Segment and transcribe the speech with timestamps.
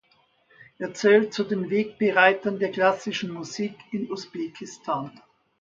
[0.79, 5.11] Er zählte zu den Wegbereitern der klassischen Musik in Usbekistan.